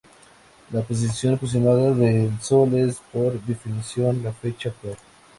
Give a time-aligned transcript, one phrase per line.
[0.71, 4.97] La posición aproximada del Sol es, por definición, la fecha actual.